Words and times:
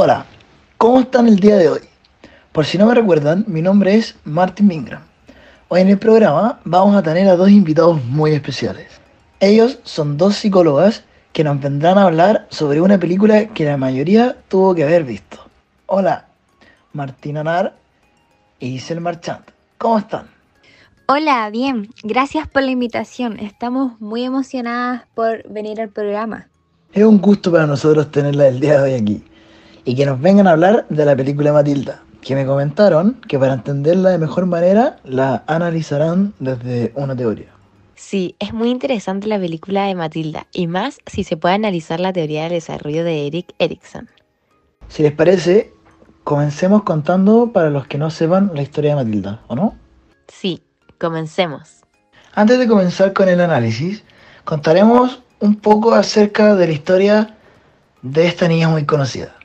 Hola, 0.00 0.26
¿cómo 0.76 1.00
están 1.00 1.26
el 1.26 1.40
día 1.40 1.56
de 1.56 1.68
hoy? 1.70 1.80
Por 2.52 2.64
si 2.64 2.78
no 2.78 2.86
me 2.86 2.94
recuerdan, 2.94 3.44
mi 3.48 3.62
nombre 3.62 3.96
es 3.96 4.14
Martin 4.22 4.68
Mingram. 4.68 5.02
Hoy 5.66 5.80
en 5.80 5.88
el 5.88 5.98
programa 5.98 6.60
vamos 6.62 6.94
a 6.94 7.02
tener 7.02 7.28
a 7.28 7.34
dos 7.34 7.50
invitados 7.50 8.00
muy 8.04 8.30
especiales. 8.30 8.86
Ellos 9.40 9.80
son 9.82 10.16
dos 10.16 10.36
psicólogas 10.36 11.02
que 11.32 11.42
nos 11.42 11.60
vendrán 11.60 11.98
a 11.98 12.04
hablar 12.04 12.46
sobre 12.48 12.80
una 12.80 12.96
película 12.96 13.48
que 13.48 13.64
la 13.64 13.76
mayoría 13.76 14.36
tuvo 14.46 14.72
que 14.72 14.84
haber 14.84 15.02
visto. 15.02 15.36
Hola, 15.86 16.28
Martín 16.92 17.36
Anar 17.36 17.74
y 18.60 18.74
Isel 18.74 19.00
Marchant. 19.00 19.50
¿Cómo 19.78 19.98
están? 19.98 20.28
Hola, 21.08 21.50
bien. 21.50 21.90
Gracias 22.04 22.46
por 22.46 22.62
la 22.62 22.70
invitación. 22.70 23.40
Estamos 23.40 24.00
muy 24.00 24.22
emocionadas 24.22 25.02
por 25.16 25.42
venir 25.48 25.80
al 25.80 25.88
programa. 25.88 26.46
Es 26.92 27.02
un 27.02 27.20
gusto 27.20 27.50
para 27.50 27.66
nosotros 27.66 28.12
tenerla 28.12 28.46
el 28.46 28.60
día 28.60 28.80
de 28.80 28.92
hoy 28.92 28.94
aquí 28.94 29.24
y 29.88 29.94
que 29.94 30.04
nos 30.04 30.20
vengan 30.20 30.46
a 30.46 30.50
hablar 30.50 30.84
de 30.90 31.02
la 31.06 31.16
película 31.16 31.50
Matilda, 31.50 32.02
que 32.20 32.34
me 32.34 32.44
comentaron 32.44 33.22
que 33.26 33.38
para 33.38 33.54
entenderla 33.54 34.10
de 34.10 34.18
mejor 34.18 34.44
manera 34.44 34.98
la 35.02 35.44
analizarán 35.46 36.34
desde 36.40 36.92
una 36.94 37.16
teoría. 37.16 37.48
Sí, 37.94 38.36
es 38.38 38.52
muy 38.52 38.68
interesante 38.68 39.28
la 39.28 39.38
película 39.38 39.86
de 39.86 39.94
Matilda 39.94 40.46
y 40.52 40.66
más 40.66 40.98
si 41.06 41.24
se 41.24 41.38
puede 41.38 41.54
analizar 41.54 42.00
la 42.00 42.12
teoría 42.12 42.42
del 42.42 42.52
desarrollo 42.52 43.02
de 43.02 43.28
Eric 43.28 43.54
Erikson. 43.58 44.10
Si 44.88 45.02
les 45.02 45.12
parece, 45.12 45.72
comencemos 46.22 46.82
contando 46.82 47.50
para 47.50 47.70
los 47.70 47.86
que 47.86 47.96
no 47.96 48.10
sepan 48.10 48.50
la 48.54 48.60
historia 48.60 48.90
de 48.90 49.04
Matilda, 49.04 49.40
¿o 49.46 49.56
no? 49.56 49.74
Sí, 50.26 50.62
comencemos. 50.98 51.80
Antes 52.34 52.58
de 52.58 52.68
comenzar 52.68 53.14
con 53.14 53.30
el 53.30 53.40
análisis, 53.40 54.04
contaremos 54.44 55.22
un 55.40 55.56
poco 55.56 55.94
acerca 55.94 56.56
de 56.56 56.66
la 56.66 56.72
historia 56.74 57.38
de 58.02 58.26
esta 58.26 58.48
niña 58.48 58.68
muy 58.68 58.84
conocida. 58.84 59.37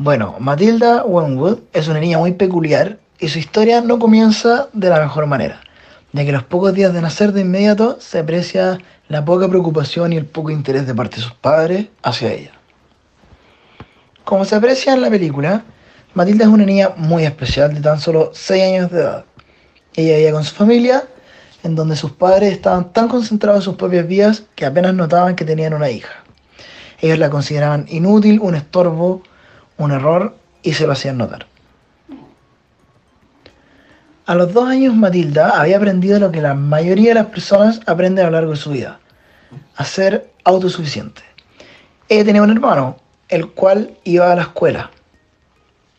Bueno, 0.00 0.36
Matilda 0.38 1.02
Wenwood 1.04 1.58
es 1.72 1.88
una 1.88 1.98
niña 1.98 2.18
muy 2.18 2.30
peculiar 2.30 3.00
y 3.18 3.26
su 3.26 3.40
historia 3.40 3.80
no 3.80 3.98
comienza 3.98 4.68
de 4.72 4.90
la 4.90 5.00
mejor 5.00 5.26
manera, 5.26 5.60
ya 6.12 6.24
que 6.24 6.30
los 6.30 6.44
pocos 6.44 6.72
días 6.72 6.92
de 6.92 7.02
nacer 7.02 7.32
de 7.32 7.40
inmediato 7.40 7.98
se 8.00 8.20
aprecia 8.20 8.78
la 9.08 9.24
poca 9.24 9.48
preocupación 9.48 10.12
y 10.12 10.16
el 10.16 10.24
poco 10.24 10.52
interés 10.52 10.86
de 10.86 10.94
parte 10.94 11.16
de 11.16 11.22
sus 11.22 11.34
padres 11.34 11.88
hacia 12.04 12.32
ella. 12.32 12.52
Como 14.22 14.44
se 14.44 14.54
aprecia 14.54 14.94
en 14.94 15.02
la 15.02 15.10
película, 15.10 15.64
Matilda 16.14 16.44
es 16.44 16.50
una 16.50 16.64
niña 16.64 16.90
muy 16.96 17.24
especial 17.24 17.74
de 17.74 17.80
tan 17.80 17.98
solo 17.98 18.30
6 18.32 18.62
años 18.62 18.92
de 18.92 19.00
edad. 19.00 19.24
Ella 19.94 20.14
vivía 20.14 20.30
con 20.30 20.44
su 20.44 20.54
familia, 20.54 21.08
en 21.64 21.74
donde 21.74 21.96
sus 21.96 22.12
padres 22.12 22.52
estaban 22.52 22.92
tan 22.92 23.08
concentrados 23.08 23.62
en 23.62 23.64
sus 23.64 23.74
propias 23.74 24.06
vidas 24.06 24.44
que 24.54 24.64
apenas 24.64 24.94
notaban 24.94 25.34
que 25.34 25.44
tenían 25.44 25.74
una 25.74 25.90
hija. 25.90 26.22
Ellos 27.00 27.18
la 27.18 27.30
consideraban 27.30 27.86
inútil, 27.88 28.38
un 28.40 28.54
estorbo, 28.54 29.22
un 29.78 29.92
error 29.92 30.36
y 30.62 30.74
se 30.74 30.86
lo 30.86 30.92
hacían 30.92 31.16
notar. 31.16 31.46
A 34.26 34.34
los 34.34 34.52
dos 34.52 34.68
años 34.68 34.94
Matilda 34.94 35.58
había 35.58 35.78
aprendido 35.78 36.18
lo 36.18 36.30
que 36.30 36.42
la 36.42 36.52
mayoría 36.52 37.10
de 37.10 37.14
las 37.14 37.26
personas 37.28 37.80
aprenden 37.86 38.26
a 38.26 38.30
lo 38.30 38.36
largo 38.36 38.50
de 38.50 38.58
su 38.58 38.70
vida, 38.70 39.00
a 39.76 39.84
ser 39.86 40.30
autosuficiente. 40.44 41.22
Ella 42.10 42.26
tenía 42.26 42.42
un 42.42 42.50
hermano, 42.50 42.96
el 43.30 43.50
cual 43.52 43.96
iba 44.04 44.30
a 44.30 44.36
la 44.36 44.42
escuela. 44.42 44.90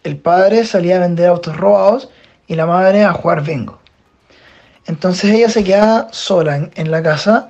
El 0.04 0.18
padre 0.18 0.64
salía 0.64 0.98
a 0.98 1.00
vender 1.00 1.28
autos 1.28 1.58
robados 1.58 2.10
y 2.48 2.56
la 2.56 2.68
madre 2.68 3.04
a 3.04 3.14
jugar 3.14 3.44
bingo. 3.44 3.80
Entonces 4.86 5.32
ella 5.32 5.50
se 5.50 5.64
quedaba 5.64 6.08
sola 6.12 6.58
en, 6.58 6.72
en 6.76 6.92
la 6.92 7.02
casa 7.02 7.50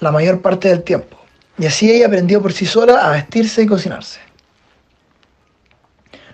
la 0.00 0.10
mayor 0.10 0.40
parte 0.40 0.68
del 0.68 0.82
tiempo. 0.82 1.18
Y 1.58 1.66
así 1.66 1.90
ella 1.90 2.06
aprendió 2.06 2.40
por 2.40 2.52
sí 2.52 2.64
sola 2.64 3.06
a 3.06 3.10
vestirse 3.12 3.62
y 3.62 3.66
cocinarse. 3.66 4.20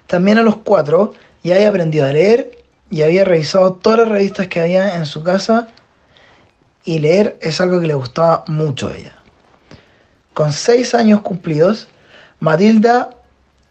También 0.08 0.38
a 0.38 0.42
los 0.42 0.56
cuatro 0.56 1.12
ya 1.44 1.54
había 1.54 1.68
aprendido 1.68 2.06
a 2.06 2.12
leer 2.12 2.64
y 2.90 3.02
había 3.02 3.24
revisado 3.24 3.74
todas 3.74 4.00
las 4.00 4.08
revistas 4.08 4.48
que 4.48 4.60
había 4.60 4.96
en 4.96 5.04
su 5.04 5.22
casa 5.22 5.68
y 6.84 6.98
leer 6.98 7.38
es 7.42 7.60
algo 7.60 7.78
que 7.78 7.86
le 7.86 7.94
gustaba 7.94 8.42
mucho 8.48 8.88
a 8.88 8.96
ella. 8.96 9.12
Con 10.32 10.52
seis 10.52 10.94
años 10.94 11.20
cumplidos, 11.20 11.88
Matilda 12.40 13.10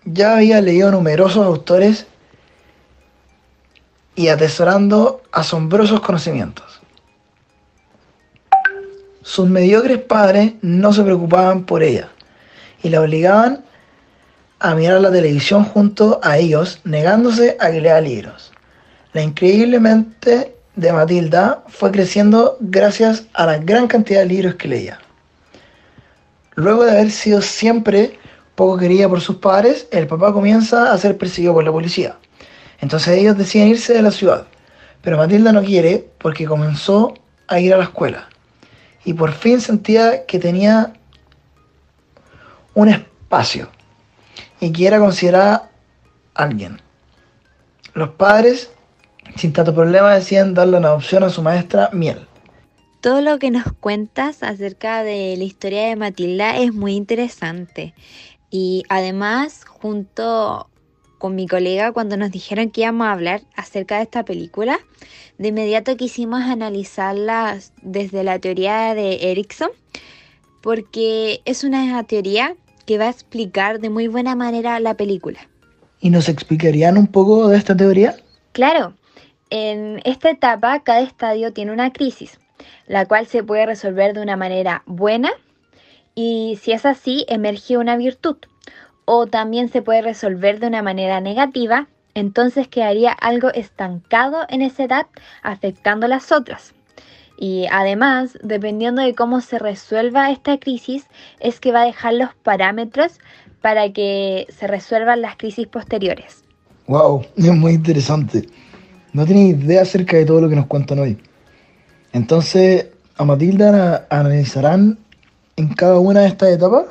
ya 0.05 0.35
había 0.35 0.61
leído 0.61 0.91
numerosos 0.91 1.43
autores 1.43 2.05
y 4.15 4.27
atesorando 4.27 5.23
asombrosos 5.31 6.01
conocimientos. 6.01 6.81
Sus 9.23 9.49
mediocres 9.49 9.97
padres 9.97 10.53
no 10.61 10.93
se 10.93 11.03
preocupaban 11.03 11.63
por 11.63 11.81
ella 11.81 12.09
y 12.83 12.89
la 12.89 13.01
obligaban 13.01 13.65
a 14.59 14.73
mirar 14.73 15.01
la 15.01 15.11
televisión 15.11 15.63
junto 15.63 16.19
a 16.23 16.37
ellos, 16.37 16.79
negándose 16.83 17.57
a 17.59 17.71
que 17.71 17.81
lea 17.81 18.01
libros. 18.01 18.51
La 19.13 19.21
increíblemente 19.21 20.55
de 20.75 20.93
Matilda 20.93 21.63
fue 21.67 21.91
creciendo 21.91 22.57
gracias 22.59 23.25
a 23.33 23.45
la 23.45 23.57
gran 23.57 23.87
cantidad 23.87 24.21
de 24.21 24.27
libros 24.27 24.55
que 24.55 24.67
leía. 24.67 24.99
Luego 26.55 26.85
de 26.85 26.91
haber 26.91 27.11
sido 27.11 27.41
siempre 27.41 28.19
poco 28.55 28.77
querida 28.77 29.07
por 29.07 29.21
sus 29.21 29.37
padres, 29.37 29.87
el 29.91 30.07
papá 30.07 30.33
comienza 30.33 30.91
a 30.91 30.97
ser 30.97 31.17
perseguido 31.17 31.53
por 31.53 31.63
la 31.63 31.71
policía. 31.71 32.17
Entonces 32.79 33.17
ellos 33.17 33.37
deciden 33.37 33.69
irse 33.69 33.93
de 33.93 34.01
la 34.01 34.11
ciudad. 34.11 34.47
Pero 35.01 35.17
Matilda 35.17 35.51
no 35.51 35.63
quiere 35.63 36.09
porque 36.17 36.45
comenzó 36.45 37.13
a 37.47 37.59
ir 37.59 37.73
a 37.73 37.77
la 37.77 37.83
escuela. 37.83 38.27
Y 39.05 39.13
por 39.13 39.31
fin 39.31 39.61
sentía 39.61 40.25
que 40.25 40.39
tenía 40.39 40.93
un 42.73 42.89
espacio 42.89 43.69
y 44.59 44.71
que 44.71 44.87
era 44.87 44.99
considerada 44.99 45.69
alguien. 46.33 46.81
Los 47.93 48.09
padres, 48.09 48.71
sin 49.35 49.53
tanto 49.53 49.73
problema, 49.73 50.13
decían 50.13 50.53
darle 50.53 50.77
una 50.77 50.89
adopción 50.89 51.23
a 51.23 51.29
su 51.29 51.41
maestra 51.41 51.89
Miel. 51.93 52.27
Todo 53.01 53.21
lo 53.21 53.39
que 53.39 53.51
nos 53.51 53.71
cuentas 53.79 54.43
acerca 54.43 55.03
de 55.03 55.35
la 55.37 55.43
historia 55.43 55.87
de 55.87 55.95
Matilda 55.95 56.57
es 56.57 56.73
muy 56.73 56.93
interesante. 56.93 57.93
Y 58.49 58.83
además, 58.89 59.65
junto 59.65 60.69
con 61.17 61.35
mi 61.35 61.47
colega, 61.47 61.91
cuando 61.91 62.17
nos 62.17 62.31
dijeron 62.31 62.69
que 62.69 62.81
íbamos 62.81 63.07
a 63.07 63.11
hablar 63.11 63.41
acerca 63.55 63.97
de 63.97 64.03
esta 64.03 64.23
película, 64.23 64.79
de 65.37 65.49
inmediato 65.49 65.97
quisimos 65.97 66.41
analizarla 66.41 67.59
desde 67.81 68.23
la 68.23 68.39
teoría 68.39 68.93
de 68.93 69.31
Erickson, 69.31 69.69
porque 70.61 71.41
es 71.45 71.63
una 71.63 72.03
teoría 72.03 72.55
que 72.87 72.97
va 72.97 73.05
a 73.05 73.11
explicar 73.11 73.79
de 73.79 73.91
muy 73.91 74.07
buena 74.07 74.35
manera 74.35 74.79
la 74.79 74.95
película. 74.95 75.39
¿Y 75.99 76.09
nos 76.09 76.29
explicarían 76.29 76.97
un 76.97 77.07
poco 77.07 77.49
de 77.49 77.57
esta 77.57 77.75
teoría? 77.77 78.15
Claro, 78.53 78.95
en 79.51 80.01
esta 80.05 80.31
etapa 80.31 80.81
cada 80.83 81.01
estadio 81.01 81.53
tiene 81.53 81.71
una 81.73 81.91
crisis, 81.91 82.39
la 82.87 83.05
cual 83.05 83.27
se 83.27 83.43
puede 83.43 83.65
resolver 83.65 84.13
de 84.13 84.21
una 84.21 84.37
manera 84.37 84.83
buena 84.85 85.29
y 86.15 86.57
si 86.61 86.71
es 86.71 86.85
así 86.85 87.25
emerge 87.27 87.77
una 87.77 87.97
virtud, 87.97 88.37
o 89.05 89.27
también 89.27 89.69
se 89.69 89.81
puede 89.81 90.01
resolver 90.01 90.59
de 90.59 90.67
una 90.67 90.81
manera 90.81 91.21
negativa, 91.21 91.87
entonces 92.15 92.67
quedaría 92.67 93.11
algo 93.11 93.49
estancado 93.53 94.45
en 94.49 94.61
esa 94.61 94.85
edad 94.85 95.07
afectando 95.43 96.07
las 96.07 96.31
otras. 96.31 96.73
Y 97.37 97.67
además, 97.71 98.37
dependiendo 98.41 99.01
de 99.01 99.13
cómo 99.13 99.41
se 99.41 99.59
resuelva 99.59 100.31
esta 100.31 100.57
crisis, 100.57 101.05
es 101.39 101.59
que 101.59 101.71
va 101.71 101.83
a 101.83 101.85
dejar 101.85 102.15
los 102.15 102.33
parámetros 102.35 103.19
para 103.61 103.93
que 103.93 104.47
se 104.49 104.65
resuelvan 104.65 105.21
las 105.21 105.37
crisis 105.37 105.67
posteriores. 105.67 106.43
¡Wow! 106.87 107.25
Es 107.37 107.53
muy 107.53 107.73
interesante. 107.73 108.47
No 109.13 109.25
tenía 109.25 109.49
idea 109.49 109.83
acerca 109.83 110.17
de 110.17 110.25
todo 110.25 110.41
lo 110.41 110.49
que 110.49 110.55
nos 110.55 110.65
cuentan 110.65 110.99
hoy. 110.99 111.17
Entonces, 112.11 112.87
¿a 113.17 113.23
Matilda 113.23 114.07
analizarán 114.09 114.97
en 115.55 115.69
cada 115.69 115.99
una 115.99 116.21
de 116.21 116.27
estas 116.27 116.49
etapas? 116.49 116.85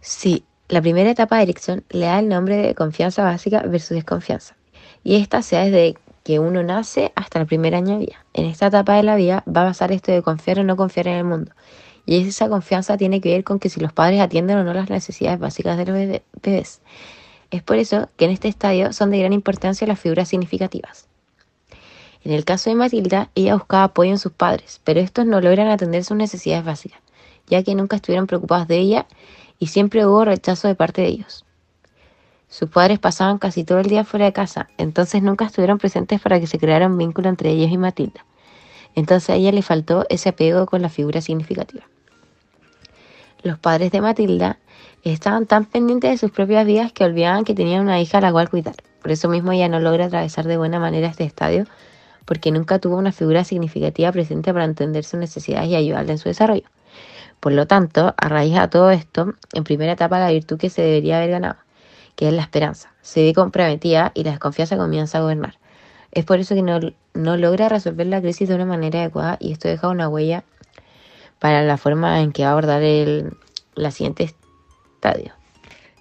Sí, 0.00 0.44
la 0.68 0.82
primera 0.82 1.10
etapa 1.10 1.38
de 1.38 1.44
elección 1.44 1.84
le 1.90 2.06
da 2.06 2.18
el 2.18 2.28
nombre 2.28 2.56
de 2.56 2.74
confianza 2.74 3.24
básica 3.24 3.62
versus 3.62 3.90
desconfianza. 3.90 4.54
Y 5.02 5.16
esta 5.16 5.40
se 5.42 5.56
da 5.56 5.64
desde 5.64 5.96
que 6.28 6.38
uno 6.38 6.62
nace 6.62 7.10
hasta 7.14 7.40
el 7.40 7.46
primer 7.46 7.74
año 7.74 7.94
de 7.94 8.04
vida. 8.04 8.26
En 8.34 8.44
esta 8.44 8.66
etapa 8.66 8.94
de 8.96 9.02
la 9.02 9.16
vida 9.16 9.42
va 9.48 9.62
a 9.62 9.68
pasar 9.68 9.92
esto 9.92 10.12
de 10.12 10.20
confiar 10.20 10.58
o 10.58 10.62
no 10.62 10.76
confiar 10.76 11.08
en 11.08 11.14
el 11.14 11.24
mundo. 11.24 11.52
Y 12.04 12.20
esa 12.20 12.50
confianza 12.50 12.98
tiene 12.98 13.22
que 13.22 13.30
ver 13.30 13.44
con 13.44 13.58
que 13.58 13.70
si 13.70 13.80
los 13.80 13.94
padres 13.94 14.20
atienden 14.20 14.58
o 14.58 14.62
no 14.62 14.74
las 14.74 14.90
necesidades 14.90 15.40
básicas 15.40 15.78
de 15.78 15.86
los 15.86 16.20
bebés. 16.42 16.82
Es 17.50 17.62
por 17.62 17.78
eso 17.78 18.10
que 18.18 18.26
en 18.26 18.32
este 18.32 18.48
estadio 18.48 18.92
son 18.92 19.10
de 19.10 19.20
gran 19.20 19.32
importancia 19.32 19.86
las 19.86 19.98
figuras 19.98 20.28
significativas. 20.28 21.08
En 22.22 22.32
el 22.32 22.44
caso 22.44 22.68
de 22.68 22.76
Matilda, 22.76 23.30
ella 23.34 23.54
buscaba 23.54 23.84
apoyo 23.84 24.10
en 24.10 24.18
sus 24.18 24.32
padres, 24.32 24.82
pero 24.84 25.00
estos 25.00 25.24
no 25.24 25.40
logran 25.40 25.68
atender 25.68 26.04
sus 26.04 26.18
necesidades 26.18 26.62
básicas, 26.62 27.00
ya 27.46 27.62
que 27.62 27.74
nunca 27.74 27.96
estuvieron 27.96 28.26
preocupados 28.26 28.68
de 28.68 28.76
ella 28.76 29.06
y 29.58 29.68
siempre 29.68 30.04
hubo 30.04 30.26
rechazo 30.26 30.68
de 30.68 30.74
parte 30.74 31.00
de 31.00 31.08
ellos. 31.08 31.46
Sus 32.48 32.70
padres 32.70 32.98
pasaban 32.98 33.38
casi 33.38 33.62
todo 33.62 33.78
el 33.78 33.88
día 33.88 34.04
fuera 34.04 34.24
de 34.24 34.32
casa, 34.32 34.68
entonces 34.78 35.22
nunca 35.22 35.44
estuvieron 35.44 35.78
presentes 35.78 36.20
para 36.20 36.40
que 36.40 36.46
se 36.46 36.58
creara 36.58 36.86
un 36.86 36.96
vínculo 36.96 37.28
entre 37.28 37.50
ellos 37.50 37.70
y 37.70 37.76
Matilda. 37.76 38.24
Entonces 38.94 39.30
a 39.30 39.34
ella 39.34 39.52
le 39.52 39.62
faltó 39.62 40.06
ese 40.08 40.30
apego 40.30 40.64
con 40.66 40.80
la 40.80 40.88
figura 40.88 41.20
significativa. 41.20 41.84
los 43.42 43.58
padres 43.58 43.92
de 43.92 44.00
Matilda 44.00 44.58
estaban 45.04 45.46
tan 45.46 45.64
pendientes 45.66 46.10
de 46.10 46.18
sus 46.18 46.30
propias 46.30 46.66
vidas 46.66 46.92
que 46.92 47.04
olvidaban 47.04 47.44
que 47.44 47.54
tenían 47.54 47.82
una 47.82 48.00
hija 48.00 48.18
a 48.18 48.20
la 48.22 48.32
cual 48.32 48.48
cuidar. 48.48 48.74
Por 49.02 49.12
eso 49.12 49.28
mismo 49.28 49.52
ella 49.52 49.68
no 49.68 49.78
logra 49.78 50.06
atravesar 50.06 50.46
de 50.46 50.56
buena 50.56 50.80
manera 50.80 51.06
este 51.08 51.24
estadio, 51.24 51.66
porque 52.24 52.50
nunca 52.50 52.78
tuvo 52.78 52.96
una 52.96 53.12
figura 53.12 53.44
significativa 53.44 54.10
presente 54.10 54.52
para 54.52 54.64
entender 54.64 55.04
sus 55.04 55.20
necesidades 55.20 55.68
y 55.68 55.76
ayudarle 55.76 56.12
en 56.12 56.18
su 56.18 56.28
desarrollo. 56.28 56.68
Por 57.40 57.52
lo 57.52 57.66
tanto, 57.66 58.14
a 58.16 58.28
raíz 58.28 58.54
de 58.54 58.68
todo 58.68 58.90
esto, 58.90 59.34
en 59.52 59.64
primera 59.64 59.92
etapa 59.92 60.18
la 60.18 60.30
virtud 60.30 60.58
que 60.58 60.70
se 60.70 60.82
debería 60.82 61.18
haber 61.18 61.30
ganado, 61.30 61.56
que 62.18 62.26
es 62.26 62.34
la 62.34 62.42
esperanza, 62.42 62.92
se 63.00 63.22
ve 63.22 63.32
comprometida 63.32 64.10
y 64.12 64.24
la 64.24 64.32
desconfianza 64.32 64.76
comienza 64.76 65.18
a 65.18 65.20
gobernar. 65.20 65.56
Es 66.10 66.24
por 66.24 66.40
eso 66.40 66.56
que 66.56 66.62
no, 66.62 66.80
no 67.14 67.36
logra 67.36 67.68
resolver 67.68 68.08
la 68.08 68.20
crisis 68.20 68.48
de 68.48 68.56
una 68.56 68.64
manera 68.64 68.98
adecuada 68.98 69.36
y 69.38 69.52
esto 69.52 69.68
deja 69.68 69.86
una 69.86 70.08
huella 70.08 70.42
para 71.38 71.62
la 71.62 71.76
forma 71.76 72.20
en 72.20 72.32
que 72.32 72.42
va 72.42 72.48
a 72.48 72.52
abordar 72.52 72.82
el 72.82 73.36
la 73.76 73.92
siguiente 73.92 74.24
estadio. 74.24 75.32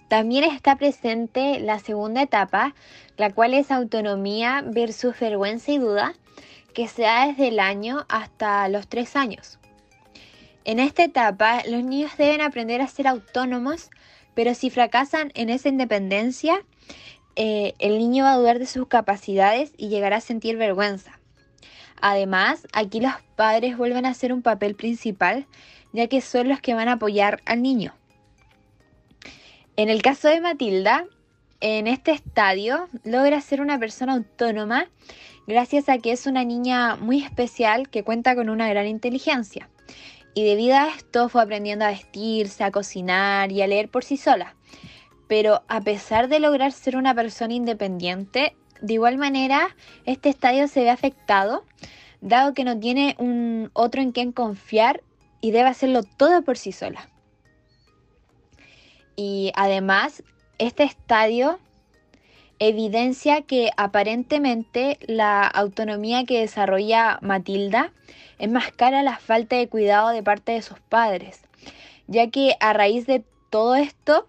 También 0.07 0.45
está 0.45 0.75
presente 0.75 1.59
la 1.59 1.77
segunda 1.77 2.23
etapa, 2.23 2.73
la 3.15 3.31
cual 3.31 3.53
es 3.53 3.69
autonomía 3.69 4.63
versus 4.65 5.19
vergüenza 5.19 5.71
y 5.71 5.77
duda, 5.77 6.15
que 6.73 6.87
se 6.87 7.03
da 7.03 7.27
desde 7.27 7.49
el 7.49 7.59
año 7.59 8.07
hasta 8.09 8.67
los 8.69 8.87
tres 8.87 9.15
años. 9.15 9.59
En 10.65 10.79
esta 10.79 11.03
etapa, 11.03 11.61
los 11.69 11.83
niños 11.83 12.17
deben 12.17 12.41
aprender 12.41 12.81
a 12.81 12.87
ser 12.87 13.07
autónomos, 13.07 13.91
pero 14.37 14.53
si 14.53 14.69
fracasan 14.69 15.31
en 15.33 15.49
esa 15.49 15.67
independencia, 15.67 16.63
eh, 17.35 17.73
el 17.79 17.97
niño 17.97 18.23
va 18.23 18.33
a 18.33 18.37
dudar 18.37 18.59
de 18.59 18.67
sus 18.67 18.87
capacidades 18.87 19.71
y 19.77 19.89
llegará 19.89 20.17
a 20.17 20.21
sentir 20.21 20.57
vergüenza. 20.57 21.19
Además, 22.01 22.67
aquí 22.71 22.99
los 22.99 23.13
padres 23.35 23.75
vuelven 23.77 24.05
a 24.05 24.09
hacer 24.09 24.31
un 24.31 24.43
papel 24.43 24.75
principal, 24.75 25.47
ya 25.91 26.05
que 26.05 26.21
son 26.21 26.49
los 26.49 26.61
que 26.61 26.75
van 26.75 26.87
a 26.87 26.93
apoyar 26.93 27.41
al 27.45 27.63
niño. 27.63 27.95
En 29.75 29.89
el 29.89 30.03
caso 30.03 30.27
de 30.27 30.39
Matilda, 30.39 31.05
en 31.59 31.87
este 31.87 32.11
estadio 32.11 32.89
logra 33.03 33.41
ser 33.41 33.59
una 33.59 33.79
persona 33.79 34.13
autónoma 34.13 34.87
gracias 35.47 35.89
a 35.89 35.97
que 35.97 36.11
es 36.11 36.27
una 36.27 36.43
niña 36.43 36.95
muy 36.95 37.23
especial 37.23 37.89
que 37.89 38.03
cuenta 38.03 38.35
con 38.35 38.51
una 38.51 38.69
gran 38.69 38.85
inteligencia. 38.85 39.67
Y 40.37 40.43
debido 40.43 40.75
a 40.75 40.89
esto 40.89 41.29
fue 41.29 41.41
aprendiendo 41.41 41.83
a 41.83 41.89
vestirse, 41.89 42.63
a 42.63 42.69
cocinar 42.69 43.51
y 43.51 43.63
a 43.63 43.67
leer 43.67 43.89
por 43.89 44.03
sí 44.03 44.17
sola. 44.17 44.55
Pero 45.27 45.63
a 45.67 45.81
pesar 45.81 46.27
de 46.27 46.39
lograr 46.39 46.73
ser 46.73 46.95
una 46.95 47.15
persona 47.15 47.55
independiente, 47.55 48.55
de 48.79 48.93
igual 48.93 49.17
manera 49.17 49.75
este 50.05 50.29
estadio 50.29 50.67
se 50.67 50.81
ve 50.81 50.91
afectado, 50.91 51.65
dado 52.21 52.53
que 52.53 52.65
no 52.65 52.79
tiene 52.79 53.15
un 53.17 53.71
otro 53.73 54.03
en 54.03 54.11
quien 54.11 54.31
confiar 54.31 55.01
y 55.41 55.49
debe 55.49 55.69
hacerlo 55.69 56.03
todo 56.03 56.43
por 56.43 56.55
sí 56.55 56.71
sola. 56.71 57.09
Y 59.15 59.51
además, 59.55 60.21
este 60.59 60.83
estadio 60.83 61.57
evidencia 62.59 63.41
que 63.43 63.71
aparentemente 63.77 64.97
la 65.07 65.45
autonomía 65.45 66.25
que 66.25 66.39
desarrolla 66.39 67.19
Matilda 67.21 67.91
es 68.39 68.49
más 68.49 68.71
cara 68.71 68.99
a 68.99 69.03
la 69.03 69.17
falta 69.17 69.55
de 69.55 69.67
cuidado 69.67 70.09
de 70.09 70.23
parte 70.23 70.53
de 70.53 70.61
sus 70.61 70.79
padres, 70.79 71.41
ya 72.07 72.29
que 72.29 72.55
a 72.59 72.73
raíz 72.73 73.05
de 73.05 73.23
todo 73.49 73.75
esto 73.75 74.27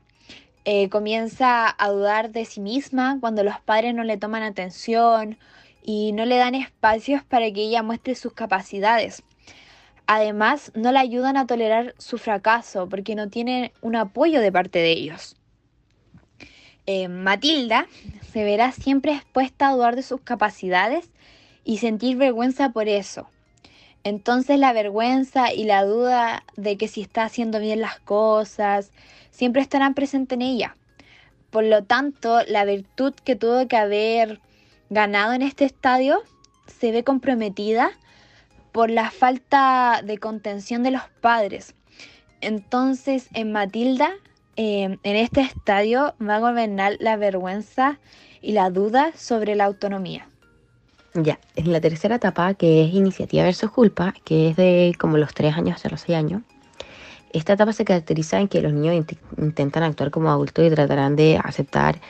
eh, 0.64 0.88
comienza 0.90 1.74
a 1.78 1.88
dudar 1.88 2.30
de 2.30 2.44
sí 2.44 2.60
misma 2.60 3.16
cuando 3.20 3.42
los 3.42 3.58
padres 3.60 3.94
no 3.94 4.04
le 4.04 4.18
toman 4.18 4.42
atención 4.42 5.38
y 5.82 6.12
no 6.12 6.26
le 6.26 6.36
dan 6.36 6.54
espacios 6.54 7.24
para 7.24 7.50
que 7.50 7.62
ella 7.62 7.82
muestre 7.82 8.14
sus 8.14 8.34
capacidades. 8.34 9.22
Además, 10.06 10.70
no 10.74 10.92
la 10.92 11.00
ayudan 11.00 11.38
a 11.38 11.46
tolerar 11.46 11.94
su 11.96 12.18
fracaso 12.18 12.88
porque 12.88 13.14
no 13.14 13.28
tiene 13.30 13.72
un 13.80 13.96
apoyo 13.96 14.40
de 14.40 14.52
parte 14.52 14.78
de 14.78 14.92
ellos. 14.92 15.37
Eh, 16.90 17.08
Matilda 17.08 17.86
se 18.32 18.44
verá 18.44 18.72
siempre 18.72 19.12
expuesta 19.12 19.68
a 19.68 19.72
dudar 19.74 19.94
de 19.94 20.02
sus 20.02 20.22
capacidades 20.22 21.10
y 21.62 21.76
sentir 21.76 22.16
vergüenza 22.16 22.70
por 22.70 22.88
eso. 22.88 23.28
Entonces 24.04 24.58
la 24.58 24.72
vergüenza 24.72 25.52
y 25.52 25.64
la 25.64 25.84
duda 25.84 26.44
de 26.56 26.78
que 26.78 26.88
si 26.88 27.02
está 27.02 27.24
haciendo 27.24 27.60
bien 27.60 27.82
las 27.82 28.00
cosas 28.00 28.90
siempre 29.30 29.60
estarán 29.60 29.92
presentes 29.92 30.36
en 30.36 30.40
ella. 30.40 30.76
Por 31.50 31.64
lo 31.64 31.84
tanto, 31.84 32.40
la 32.48 32.64
virtud 32.64 33.12
que 33.12 33.36
tuvo 33.36 33.68
que 33.68 33.76
haber 33.76 34.40
ganado 34.88 35.34
en 35.34 35.42
este 35.42 35.66
estadio 35.66 36.22
se 36.78 36.90
ve 36.90 37.04
comprometida 37.04 37.90
por 38.72 38.88
la 38.88 39.10
falta 39.10 40.00
de 40.02 40.16
contención 40.16 40.82
de 40.82 40.92
los 40.92 41.02
padres. 41.20 41.74
Entonces, 42.40 43.28
en 43.34 43.52
Matilda, 43.52 44.10
em, 44.58 44.98
en 45.04 45.16
este 45.16 45.40
estadio, 45.40 46.14
va 46.20 46.36
a 46.36 46.40
gobernar 46.40 46.96
la 46.98 47.16
vergüenza 47.16 48.00
y 48.42 48.52
la 48.52 48.70
duda 48.70 49.12
sobre 49.14 49.54
la 49.54 49.64
autonomía. 49.64 50.28
Ya, 51.14 51.38
en 51.54 51.72
la 51.72 51.80
tercera 51.80 52.16
etapa, 52.16 52.54
que 52.54 52.84
es 52.84 52.92
iniciativa 52.92 53.44
versus 53.44 53.70
culpa, 53.70 54.14
que 54.24 54.50
es 54.50 54.56
de 54.56 54.94
como 54.98 55.16
los 55.16 55.32
3 55.32 55.56
años 55.56 55.76
hasta 55.76 55.88
los 55.88 56.00
6 56.00 56.18
años, 56.18 56.42
esta 57.32 57.52
etapa 57.52 57.72
se 57.72 57.84
caracteriza 57.84 58.40
en 58.40 58.48
que 58.48 58.60
los 58.60 58.72
niños 58.72 59.06
intentan 59.36 59.84
actuar 59.84 60.10
como 60.10 60.28
adultos 60.28 60.66
y 60.66 60.70
tratarán 60.70 61.14
de 61.14 61.38
aceptar 61.42 62.00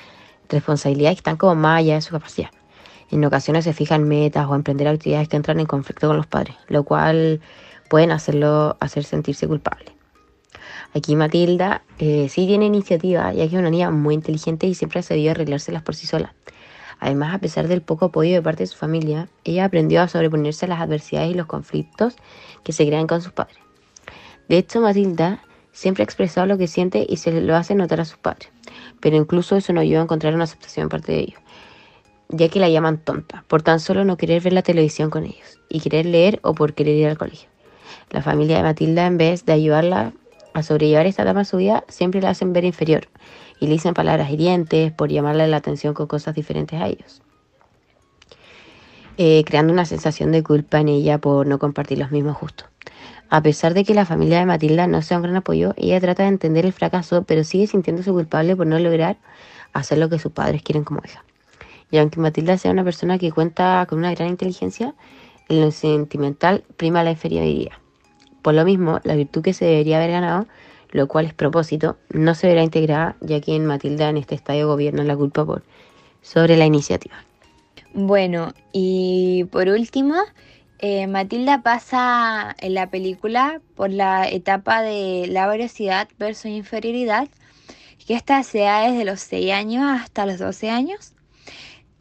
responsabilidades 0.49 1.17
que 1.17 1.21
están 1.21 1.37
como 1.37 1.55
más 1.55 1.81
allá 1.81 1.97
de 1.97 2.01
su 2.01 2.13
capacidad. 2.13 2.51
En 3.11 3.23
ocasiones 3.27 3.65
se 3.65 3.75
fijan 3.75 4.09
metas 4.09 4.47
o 4.49 4.55
emprender 4.55 4.89
actividades 4.89 5.29
que 5.29 5.37
entran 5.37 5.61
en 5.61 5.67
conflicto 5.67 6.07
con 6.07 6.17
los 6.17 6.27
padres, 6.27 6.57
lo 6.69 6.85
cual 6.85 7.41
pueden 7.91 8.11
hacerlo 8.11 8.79
hacer 8.81 9.05
sentirse 9.05 9.47
culpable. 9.47 9.98
Aquí 10.95 11.17
Matilda 11.17 11.83
eh, 11.99 12.29
sí 12.29 12.47
tiene 12.47 12.67
iniciativa, 12.67 13.33
ya 13.33 13.49
que 13.49 13.55
es 13.55 13.61
una 13.61 13.71
niña 13.71 13.91
muy 13.91 14.15
inteligente 14.15 14.67
y 14.67 14.75
siempre 14.75 15.01
ha 15.01 15.03
sabido 15.03 15.31
arreglárselas 15.31 15.83
por 15.83 15.95
sí 15.95 16.07
sola. 16.07 16.35
Además, 17.01 17.35
a 17.35 17.39
pesar 17.39 17.69
del 17.69 17.83
poco 17.83 18.07
apoyo 18.07 18.35
de 18.35 18.43
parte 18.43 18.65
de 18.65 18.67
su 18.67 18.77
familia, 18.77 19.29
ella 19.45 19.65
aprendió 19.65 20.03
a 20.03 20.09
sobreponerse 20.09 20.67
a 20.67 20.69
las 20.69 20.81
adversidades 20.81 21.31
y 21.31 21.35
los 21.35 21.47
conflictos 21.47 22.17
que 22.65 22.73
se 22.73 22.87
crean 22.87 23.07
con 23.07 23.23
sus 23.23 23.33
padres. 23.33 23.59
De 24.49 24.59
hecho, 24.59 24.81
Matilda 24.81 25.43
siempre 25.73 26.03
ha 26.03 26.05
expresado 26.05 26.47
lo 26.47 26.59
que 26.59 26.67
siente 26.67 27.07
y 27.09 27.19
se 27.19 27.41
lo 27.41 27.55
hace 27.55 27.75
notar 27.75 28.01
a 28.01 28.05
sus 28.05 28.19
padres, 28.19 28.51
pero 29.01 29.17
incluso 29.17 29.57
eso 29.57 29.73
no 29.73 29.81
ayuda 29.81 30.01
a 30.01 30.05
encontrar 30.05 30.35
una 30.35 30.45
aceptación 30.45 30.87
de 30.87 30.91
parte 30.91 31.13
de 31.13 31.21
ellos 31.21 31.41
ya 32.29 32.49
que 32.49 32.61
la 32.61 32.69
llaman 32.69 32.99
tonta, 32.99 33.45
por 33.49 33.63
tan 33.63 33.81
solo 33.81 34.05
no 34.05 34.17
querer 34.17 34.43
ver 34.43 34.53
la 34.53 34.63
televisión 34.63 35.11
con 35.11 35.25
ellos, 35.25 35.61
y 35.69 35.81
querer 35.81 36.07
leer 36.07 36.41
o 36.43 36.55
por 36.55 36.75
querer 36.75 36.97
ir 36.97 37.09
al 37.09 37.19
colegio. 37.19 37.49
La 38.11 38.23
familia 38.23 38.59
de 38.59 38.63
Matilda, 38.63 39.07
en 39.07 39.19
vez 39.19 39.45
de 39.45 39.53
ayudarla 39.53 40.13
a 40.59 40.63
sobrellevar 40.63 41.07
esta 41.07 41.23
etapa 41.23 41.41
de 41.41 41.45
su 41.45 41.57
vida, 41.57 41.85
siempre 41.89 42.21
la 42.21 42.31
hacen 42.31 42.53
ver 42.53 42.65
inferior, 42.65 43.09
y 43.61 43.67
le 43.67 43.73
dicen 43.73 43.95
palabras 43.95 44.31
hirientes 44.31 44.93
por 44.93 45.11
llamarle 45.11 45.47
la 45.49 45.59
atención 45.59 45.95
con 45.95 46.07
cosas 46.07 46.35
diferentes 46.35 46.81
a 46.81 46.87
ellos. 46.87 47.23
Eh, 49.17 49.43
creando 49.45 49.73
una 49.73 49.85
sensación 49.85 50.31
de 50.31 50.45
culpa 50.45 50.79
en 50.79 50.89
ella 50.89 51.19
por 51.19 51.47
no 51.47 51.59
compartir 51.59 51.99
los 51.99 52.13
mismos 52.13 52.39
gustos. 52.39 52.69
A 53.31 53.43
pesar 53.43 53.75
de 53.75 53.85
que 53.85 53.93
la 53.93 54.07
familia 54.07 54.39
de 54.39 54.47
Matilda 54.47 54.87
no 54.87 55.03
sea 55.03 55.19
un 55.19 55.25
gran 55.25 55.37
apoyo, 55.37 55.75
ella 55.77 56.01
trata 56.01 56.23
de 56.23 56.31
entender 56.31 56.65
el 56.65 56.73
fracaso, 56.73 57.25
pero 57.25 57.45
sigue 57.45 57.67
sintiéndose 57.67 58.11
culpable 58.11 58.55
por 58.55 58.67
no 58.67 58.79
lograr 58.79 59.19
hacer 59.73 59.99
lo 59.99 60.09
que 60.09 60.19
sus 60.19 60.33
padres 60.33 60.63
quieren 60.63 60.85
como 60.85 61.01
hija. 61.05 61.25
Y 61.91 61.99
aunque 61.99 62.21
Matilda 62.21 62.57
sea 62.59 62.71
una 62.71 62.85
persona 62.85 63.19
que 63.19 63.33
cuenta 63.33 63.85
con 63.89 63.99
una 63.99 64.15
gran 64.15 64.29
inteligencia, 64.29 64.95
en 65.49 65.61
lo 65.63 65.71
sentimental 65.71 66.65
prima 66.77 67.03
la 67.03 67.11
inferioridad. 67.11 67.73
Por 68.43 68.55
lo 68.55 68.65
mismo, 68.65 69.01
la 69.05 69.15
virtud 69.15 69.43
que 69.43 69.53
se 69.53 69.65
debería 69.65 69.99
haber 69.99 70.11
ganado, 70.11 70.47
lo 70.91 71.09
cual 71.09 71.27
es 71.27 71.35
propósito, 71.35 71.97
no 72.11 72.35
se 72.35 72.47
verá 72.47 72.63
integrada, 72.63 73.17
ya 73.21 73.41
que 73.41 73.55
en 73.55 73.67
Matilda 73.67 74.09
en 74.09 74.17
este 74.17 74.35
estadio 74.35 74.69
gobierna 74.69 75.05
la 75.05 75.17
culpa 75.17 75.45
por 75.45 75.63
sobre 76.23 76.57
la 76.57 76.67
iniciativa. 76.67 77.17
Bueno, 77.95 78.53
y 78.73 79.45
por 79.51 79.69
último, 79.69 80.15
eh, 80.79 81.07
Matilda 81.07 81.63
pasa 81.63 82.55
en 82.61 82.75
la 82.75 82.91
película 82.91 83.61
por 83.75 83.91
la 83.91 84.29
etapa 84.29 84.83
de 84.83 85.27
laboriosidad 85.29 86.09
versus 86.19 86.47
inferioridad, 86.47 87.29
que 88.07 88.15
esta 88.15 88.43
se 88.43 88.61
da 88.61 88.89
desde 88.89 89.05
los 89.05 89.21
6 89.21 89.53
años 89.53 89.85
hasta 89.85 90.27
los 90.27 90.39
12 90.39 90.71
años. 90.71 91.13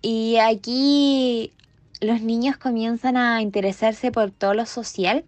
Y 0.02 0.38
aquí 0.38 1.54
los 2.00 2.22
niños 2.22 2.58
comienzan 2.58 3.18
a 3.18 3.42
interesarse 3.42 4.12
por 4.12 4.32
todo 4.32 4.54
lo 4.54 4.66
social 4.66 5.26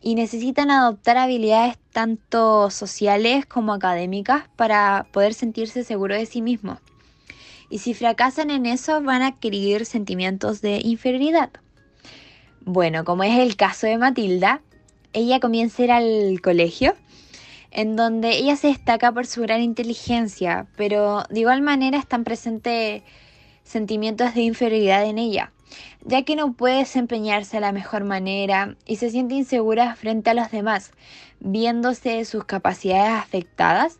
y 0.00 0.14
necesitan 0.14 0.70
adoptar 0.70 1.16
habilidades 1.16 1.76
tanto 1.92 2.70
sociales 2.70 3.46
como 3.46 3.72
académicas 3.72 4.44
para 4.56 5.06
poder 5.12 5.34
sentirse 5.34 5.84
seguros 5.84 6.18
de 6.18 6.26
sí 6.26 6.42
mismos. 6.42 6.78
Y 7.70 7.78
si 7.78 7.94
fracasan 7.94 8.50
en 8.50 8.66
eso 8.66 9.02
van 9.02 9.22
a 9.22 9.28
adquirir 9.28 9.84
sentimientos 9.84 10.60
de 10.60 10.80
inferioridad. 10.82 11.50
Bueno, 12.60 13.04
como 13.04 13.24
es 13.24 13.38
el 13.38 13.56
caso 13.56 13.86
de 13.86 13.98
Matilda, 13.98 14.62
ella 15.12 15.40
comienza 15.40 15.82
a 15.82 15.84
ir 15.84 15.92
al 15.92 16.40
colegio, 16.40 16.94
en 17.70 17.96
donde 17.96 18.36
ella 18.36 18.56
se 18.56 18.68
destaca 18.68 19.12
por 19.12 19.26
su 19.26 19.42
gran 19.42 19.62
inteligencia, 19.62 20.66
pero 20.76 21.24
de 21.30 21.40
igual 21.40 21.62
manera 21.62 21.98
están 21.98 22.24
presentes 22.24 23.02
sentimientos 23.64 24.34
de 24.34 24.42
inferioridad 24.42 25.04
en 25.04 25.18
ella, 25.18 25.52
ya 26.04 26.22
que 26.22 26.36
no 26.36 26.52
puede 26.52 26.78
desempeñarse 26.78 27.56
de 27.56 27.60
la 27.60 27.72
mejor 27.72 28.04
manera 28.04 28.76
y 28.86 28.96
se 28.96 29.10
siente 29.10 29.34
insegura 29.34 29.94
frente 29.96 30.30
a 30.30 30.34
los 30.34 30.50
demás, 30.50 30.92
viéndose 31.40 32.24
sus 32.24 32.44
capacidades 32.44 33.22
afectadas 33.22 33.98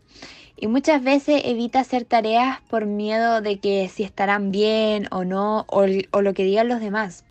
y 0.57 0.67
muchas 0.67 1.03
veces 1.03 1.43
evita 1.45 1.81
hacer 1.81 2.05
tareas 2.05 2.61
por 2.69 2.87
miedo 2.87 3.41
de 3.41 3.59
que 3.59 3.89
si 3.89 4.03
estarán 4.03 4.51
bien 4.51 5.07
o 5.11 5.25
no 5.25 5.65
o, 5.69 5.87
lo 5.87 6.35
que 6.35 6.45
digan 6.45 6.69
los 6.69 6.81
demás. 6.81 7.25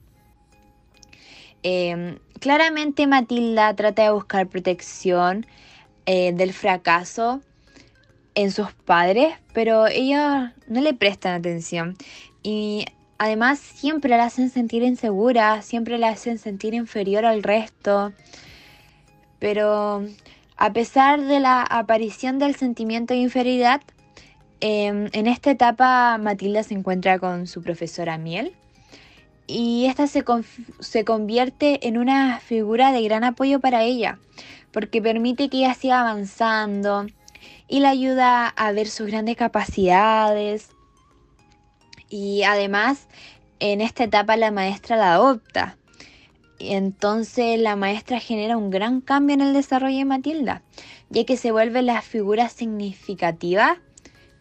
Em, 1.63 2.19
claramente 2.39 3.07
Matilda 3.07 3.75
trata 3.75 4.03
de 4.03 4.11
buscar 4.11 4.47
protección 4.47 5.45
eh, 6.05 6.31
del 6.33 6.53
fracaso 6.53 7.41
en 8.35 8.51
sus 8.51 8.71
padres, 8.71 9.33
pero 9.51 9.87
ellos 9.87 10.51
no 10.67 10.81
le 10.81 10.93
prestan 10.93 11.33
atención 11.33 11.97
y 12.43 12.85
además 13.17 13.59
siempre 13.59 14.15
la 14.17 14.25
hacen 14.25 14.49
sentir 14.49 14.83
insegura, 14.83 15.61
siempre 15.61 15.97
la 15.97 16.09
hacen 16.09 16.37
sentir 16.37 16.73
inferior 16.73 17.25
al 17.25 17.43
resto. 17.43 18.13
Pero 19.39 20.05
a 20.57 20.73
pesar 20.73 21.21
de 21.21 21.39
la 21.39 21.61
aparición 21.61 22.39
del 22.39 22.55
sentimiento 22.55 23.13
de 23.13 23.21
inferioridad, 23.21 23.81
em, 24.59 25.09
en 25.13 25.27
esta 25.27 25.51
etapa 25.51 26.17
Matilda 26.17 26.63
se 26.63 26.73
encuentra 26.73 27.19
con 27.19 27.47
su 27.47 27.61
profesora 27.61 28.17
Miel 28.17 28.53
y 29.45 29.85
esta 29.85 30.07
se, 30.07 30.25
se, 30.79 31.05
convierte 31.05 31.87
en 31.87 31.97
una 31.97 32.39
figura 32.39 32.91
de 32.91 33.03
gran 33.03 33.23
apoyo 33.23 33.59
para 33.59 33.83
ella, 33.83 34.19
porque 34.71 35.01
permite 35.01 35.49
que 35.49 35.57
ella 35.57 35.73
siga 35.73 36.01
avanzando 36.01 37.05
y 37.67 37.79
la 37.79 37.89
ayuda 37.89 38.47
a 38.47 38.71
ver 38.71 38.87
sus 38.87 39.07
grandes 39.07 39.37
capacidades. 39.37 40.76
Y 42.09 42.43
además, 42.43 43.07
en 43.59 43.81
esta 43.81 44.05
etapa 44.05 44.37
la 44.37 44.51
maestra 44.51 44.95
la 44.95 45.13
adopta, 45.13 45.77
entonces 46.59 47.59
la 47.59 47.75
maestra 47.75 48.19
genera 48.19 48.57
un 48.57 48.69
gran 48.69 49.01
cambio 49.01 49.35
en 49.35 49.41
el 49.41 49.53
desarrollo 49.53 49.97
de 49.97 50.05
Matilda, 50.05 50.63
ya 51.09 51.23
que 51.25 51.37
se 51.37 51.51
vuelve 51.51 51.81
la 51.81 52.01
figura 52.01 52.49
significativa 52.49 53.77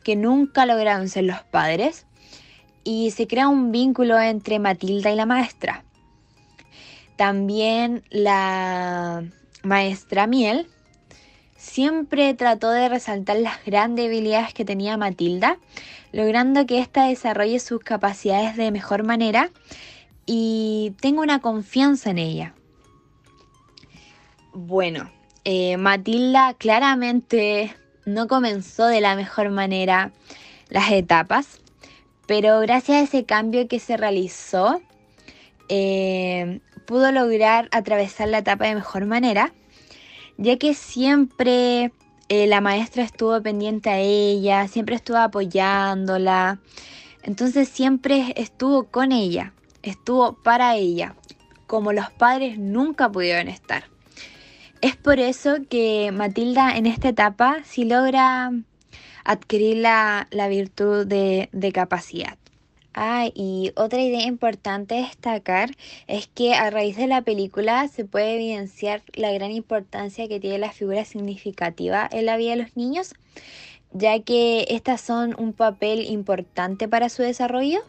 que 0.02 0.16
nunca 0.16 0.66
lograron 0.66 1.08
ser 1.08 1.25
los 1.25 1.42
padres 1.42 2.06
y 2.85 3.11
se 3.11 3.26
crea 3.26 3.49
un 3.49 3.73
vínculo 3.73 4.18
entre 4.20 4.58
Matilda 4.58 5.11
y 5.11 5.16
la 5.16 5.26
maestra. 5.26 5.85
También 7.16 8.04
la 8.11 9.25
maestra 9.62 10.26
Miel 10.26 10.68
siempre 11.66 12.32
trató 12.35 12.70
de 12.70 12.88
resaltar 12.88 13.37
las 13.38 13.64
grandes 13.64 14.06
habilidades 14.06 14.54
que 14.54 14.64
tenía 14.64 14.96
Matilda, 14.96 15.58
logrando 16.12 16.64
que 16.64 16.78
ésta 16.78 17.06
desarrolle 17.06 17.58
sus 17.58 17.80
capacidades 17.80 18.56
de 18.56 18.70
mejor 18.70 19.04
manera 19.04 19.50
y 20.25 20.94
tengo 21.00 21.23
una 21.23 21.40
confianza 21.40 22.11
en 22.11 22.18
ella. 22.18 22.54
Bueno, 24.54 25.11
eh, 25.44 25.76
Matilda 25.76 26.54
claramente 26.54 27.75
no 28.06 28.28
comenzó 28.28 28.87
de 28.87 29.00
la 29.00 29.16
mejor 29.16 29.50
manera 29.50 30.12
las 30.68 30.90
etapas, 30.92 31.61
pero 32.26 32.61
gracias 32.61 32.96
a 32.96 33.02
ese 33.02 33.25
cambio 33.25 33.68
que 33.68 33.80
se 33.80 33.96
realizó, 33.96 34.80
eh, 35.68 36.61
pudo 36.87 37.11
lograr 37.12 37.68
atravesar 37.73 38.28
la 38.28 38.38
etapa 38.38 38.66
de 38.66 38.76
mejor 38.76 39.04
manera, 39.06 39.52
ya 40.38 40.56
que 40.56 40.74
siempre 40.74 41.92
eh, 42.28 42.46
la 42.46 42.60
maestra 42.60 43.02
estuvo 43.02 43.40
pendiente 43.42 43.90
a 43.90 43.98
ella, 43.98 44.68
siempre 44.68 44.96
estuvo 44.96 45.18
apoyándola, 45.18 46.58
entonces 47.22 47.68
siempre 47.68 48.34
estuvo 48.36 48.84
con 48.84 49.12
ella 49.12 49.52
estuvo 49.90 50.34
para 50.34 50.76
ella, 50.76 51.14
como 51.66 51.92
los 51.92 52.10
padres 52.10 52.58
nunca 52.58 53.10
pudieron 53.10 53.48
estar. 53.48 53.84
Es 54.80 54.96
por 54.96 55.18
eso 55.18 55.56
que 55.70 56.10
Matilda 56.12 56.76
en 56.76 56.86
esta 56.86 57.08
etapa 57.08 57.58
sí 57.64 57.84
logra 57.84 58.50
adquirir 59.24 59.78
la, 59.78 60.28
virtud 60.48 61.06
de, 61.06 61.48
de 61.52 61.72
capacidad. 61.72 62.36
Ah, 62.98 63.28
y 63.34 63.72
otra 63.76 64.00
idea 64.00 64.22
importante 64.24 64.94
destacar 64.94 65.68
es 66.06 66.28
que 66.28 66.54
a 66.54 66.70
raíz 66.70 66.96
de 66.96 67.06
la 67.06 67.20
película 67.20 67.86
se 67.88 68.06
puede 68.06 68.36
evidenciar 68.36 69.02
la 69.12 69.32
gran 69.32 69.50
importancia 69.50 70.26
que 70.28 70.40
tiene 70.40 70.56
la 70.56 70.72
figura 70.72 71.04
significativa 71.04 72.08
en 72.10 72.24
la 72.24 72.38
vida 72.38 72.52
de 72.52 72.62
los 72.62 72.74
niños, 72.74 73.12
ya 73.92 74.18
que 74.20 74.64
estas 74.70 75.02
son 75.02 75.34
un 75.38 75.52
papel 75.52 76.06
importante 76.06 76.88
para 76.88 77.10
su 77.10 77.20
desarrollo. 77.20 77.80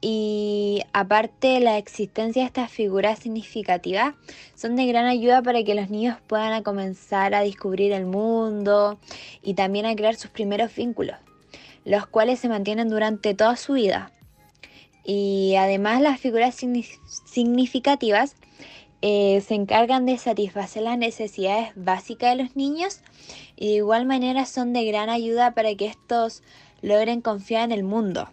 Y 0.00 0.82
aparte 0.92 1.58
la 1.58 1.76
existencia 1.76 2.42
de 2.42 2.46
estas 2.46 2.70
figuras 2.70 3.18
significativas 3.18 4.14
son 4.54 4.76
de 4.76 4.86
gran 4.86 5.06
ayuda 5.06 5.42
para 5.42 5.64
que 5.64 5.74
los 5.74 5.90
niños 5.90 6.16
puedan 6.28 6.62
comenzar 6.62 7.34
a 7.34 7.40
descubrir 7.40 7.90
el 7.90 8.06
mundo 8.06 9.00
y 9.42 9.54
también 9.54 9.84
a 9.84 9.96
crear 9.96 10.14
sus 10.14 10.30
primeros 10.30 10.72
vínculos, 10.76 11.16
los 11.86 12.06
cuales 12.06 12.40
se 12.40 12.48
mantienen 12.48 12.90
durante 12.90 13.32
toda 13.32 13.56
su 13.56 13.74
vida. 13.74 14.12
Y 15.04 15.54
además 15.56 16.02
las 16.02 16.20
figuras 16.20 16.56
significativas 17.26 18.34
eh, 19.02 19.40
se 19.46 19.54
encargan 19.54 20.04
de 20.04 20.18
satisfacer 20.18 20.82
las 20.82 20.98
necesidades 20.98 21.70
básicas 21.76 22.36
de 22.36 22.42
los 22.42 22.56
niños 22.56 23.00
y 23.54 23.68
de 23.68 23.74
igual 23.74 24.04
manera 24.04 24.46
son 24.46 24.72
de 24.72 24.84
gran 24.84 25.08
ayuda 25.08 25.54
para 25.54 25.74
que 25.76 25.86
estos 25.86 26.42
logren 26.82 27.20
confiar 27.20 27.62
en 27.64 27.72
el 27.72 27.84
mundo. 27.84 28.28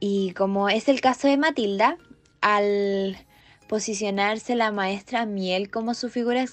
Y 0.00 0.32
como 0.32 0.70
es 0.70 0.88
el 0.88 1.02
caso 1.02 1.28
de 1.28 1.36
Matilda, 1.36 1.98
al 2.40 3.18
posicionarse 3.68 4.54
la 4.54 4.72
maestra 4.72 5.26
Miel 5.26 5.70
como 5.70 5.92
su 5.92 6.08
figura 6.08 6.46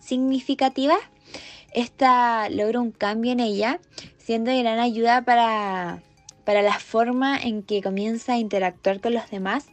significativa, 0.00 0.96
esta 1.74 2.48
logra 2.48 2.80
un 2.80 2.90
cambio 2.90 3.32
en 3.32 3.40
ella, 3.40 3.80
siendo 4.28 4.50
de 4.50 4.62
gran 4.62 4.78
ayuda 4.78 5.22
para, 5.22 6.02
para 6.44 6.60
la 6.60 6.78
forma 6.78 7.38
en 7.38 7.62
que 7.62 7.80
comienza 7.80 8.34
a 8.34 8.36
interactuar 8.36 9.00
con 9.00 9.14
los 9.14 9.30
demás 9.30 9.64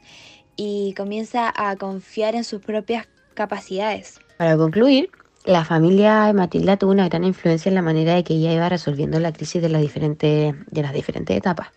y 0.55 0.93
comienza 0.95 1.53
a 1.53 1.75
confiar 1.75 2.35
en 2.35 2.45
sus 2.45 2.62
propias 2.62 3.05
capacidades. 3.33 4.17
Para 4.38 4.55
concluir, 4.55 5.09
la 5.43 5.65
familia 5.65 6.27
de 6.27 6.33
Matilda 6.33 6.77
tuvo 6.77 6.91
una 6.91 7.09
gran 7.09 7.25
influencia 7.25 7.67
en 7.67 7.75
la 7.75 7.81
manera 7.81 8.15
de 8.15 8.24
que 8.24 8.35
ella 8.35 8.53
iba 8.53 8.69
resolviendo 8.69 9.19
la 9.19 9.33
crisis 9.33 9.62
de 9.62 9.67
las 9.67 9.81
diferentes, 9.81 10.55
de 10.71 10.81
las 10.81 10.93
diferentes 10.93 11.35
etapas. 11.35 11.67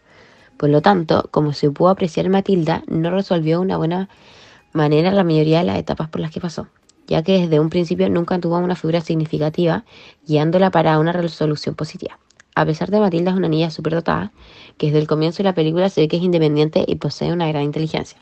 Por 0.56 0.68
lo 0.68 0.80
tanto, 0.80 1.28
como 1.32 1.54
se 1.54 1.72
pudo 1.72 1.88
apreciar, 1.88 2.28
Matilda 2.28 2.84
no 2.86 3.10
resolvió 3.10 3.58
de 3.58 3.64
una 3.64 3.76
buena 3.76 4.08
manera 4.72 5.10
la 5.10 5.24
mayoría 5.24 5.58
de 5.58 5.64
las 5.64 5.78
etapas 5.78 6.10
por 6.10 6.20
las 6.20 6.30
que 6.30 6.40
pasó, 6.40 6.68
ya 7.08 7.24
que 7.24 7.40
desde 7.40 7.58
un 7.58 7.70
principio 7.70 8.08
nunca 8.08 8.38
tuvo 8.38 8.56
una 8.58 8.76
figura 8.76 9.00
significativa 9.00 9.84
guiándola 10.28 10.70
para 10.70 11.00
una 11.00 11.10
resolución 11.10 11.74
positiva. 11.74 12.20
A 12.58 12.66
pesar 12.66 12.90
de 12.90 12.98
Matilda 12.98 13.30
es 13.30 13.36
una 13.36 13.46
niña 13.46 13.70
superdotada, 13.70 14.32
que 14.78 14.86
desde 14.86 14.98
el 14.98 15.06
comienzo 15.06 15.38
de 15.38 15.44
la 15.44 15.54
película 15.54 15.88
se 15.90 16.00
ve 16.00 16.08
que 16.08 16.16
es 16.16 16.24
independiente 16.24 16.84
y 16.88 16.96
posee 16.96 17.32
una 17.32 17.46
gran 17.46 17.62
inteligencia, 17.62 18.18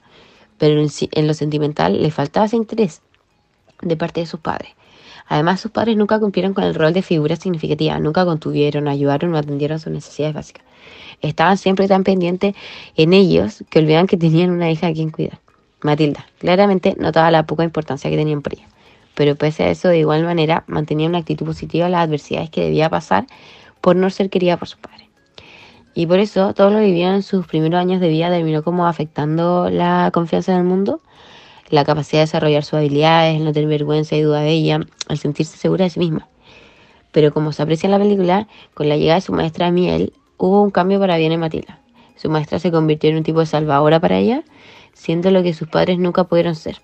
pero 0.58 0.78
en, 0.78 1.26
lo 1.26 1.32
sentimental 1.32 2.02
le 2.02 2.10
faltaba 2.10 2.44
ese 2.44 2.56
interés 2.56 3.00
de 3.80 3.96
parte 3.96 4.20
de 4.20 4.26
sus 4.26 4.40
padres. 4.40 4.72
Además, 5.26 5.62
sus 5.62 5.70
padres 5.70 5.96
nunca 5.96 6.20
cumplieron 6.20 6.52
con 6.52 6.64
el 6.64 6.74
rol 6.74 6.92
de 6.92 7.00
figura 7.00 7.36
significativa, 7.36 7.98
nunca 7.98 8.26
contuvieron, 8.26 8.88
ayudaron 8.88 9.32
o 9.32 9.38
atendieron 9.38 9.80
sus 9.80 9.90
necesidades 9.90 10.34
básicas 10.34 10.66
estaban 11.22 11.56
siempre 11.56 11.88
tan 11.88 12.04
pendientes 12.04 12.54
en 12.94 13.14
ellos 13.14 13.64
que 13.70 13.78
olvidaban 13.78 14.06
que 14.06 14.18
tenían 14.18 14.50
una 14.50 14.70
hija 14.70 14.88
a 14.88 14.92
quien 14.92 15.08
cuidar. 15.08 15.40
Matilda 15.80 16.26
claramente 16.40 16.94
notaba 16.98 17.30
la 17.30 17.46
poca 17.46 17.64
importancia 17.64 18.10
que 18.10 18.18
tenían 18.18 18.42
por 18.42 18.52
ella, 18.52 18.68
pero 19.14 19.34
pese 19.34 19.64
a 19.64 19.70
eso, 19.70 19.88
de 19.88 19.98
igual 19.98 20.24
manera, 20.24 20.64
mantenía 20.66 21.08
una 21.08 21.18
actitud 21.18 21.46
positiva 21.46 21.86
a 21.86 21.88
las 21.88 22.06
adversidades 22.06 22.50
que 22.50 22.64
debía 22.64 22.90
pasar 22.90 23.26
por 23.80 23.96
no 23.96 24.10
ser 24.10 24.30
querida 24.30 24.56
por 24.56 24.68
sus 24.68 24.78
padres. 24.78 25.06
Y 25.94 26.06
por 26.06 26.18
eso, 26.18 26.52
todo 26.52 26.70
lo 26.70 26.80
vivió 26.80 27.08
en 27.08 27.22
sus 27.22 27.46
primeros 27.46 27.80
años 27.80 28.00
de 28.00 28.08
vida 28.08 28.28
terminó 28.28 28.62
como 28.62 28.86
afectando 28.86 29.70
la 29.70 30.10
confianza 30.12 30.52
en 30.52 30.58
el 30.58 30.64
mundo, 30.64 31.00
la 31.70 31.84
capacidad 31.84 32.20
de 32.20 32.26
desarrollar 32.26 32.64
sus 32.64 32.74
habilidades, 32.74 33.36
el 33.36 33.44
no 33.44 33.52
tener 33.52 33.68
vergüenza 33.68 34.14
y 34.14 34.20
duda 34.20 34.40
de 34.40 34.50
ella, 34.50 34.80
al 35.08 35.18
sentirse 35.18 35.56
segura 35.56 35.84
de 35.84 35.90
sí 35.90 35.98
misma. 35.98 36.28
Pero 37.12 37.32
como 37.32 37.52
se 37.52 37.62
aprecia 37.62 37.86
en 37.86 37.92
la 37.92 37.98
película, 37.98 38.46
con 38.74 38.90
la 38.90 38.96
llegada 38.98 39.16
de 39.16 39.20
su 39.22 39.32
maestra 39.32 39.70
Miel, 39.70 40.12
hubo 40.36 40.62
un 40.62 40.70
cambio 40.70 41.00
para 41.00 41.16
bien 41.16 41.32
en 41.32 41.40
Matilda. 41.40 41.80
Su 42.16 42.28
maestra 42.28 42.58
se 42.58 42.70
convirtió 42.70 43.08
en 43.08 43.16
un 43.16 43.22
tipo 43.22 43.40
de 43.40 43.46
salvadora 43.46 43.98
para 43.98 44.18
ella, 44.18 44.42
siendo 44.92 45.30
lo 45.30 45.42
que 45.42 45.54
sus 45.54 45.68
padres 45.68 45.98
nunca 45.98 46.24
pudieron 46.24 46.54
ser. 46.54 46.76